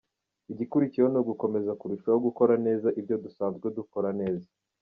[0.51, 4.47] Igikurikiyeho ni ugukomeza kurushaho gukora neza ibyo dusanzwe dukora neza.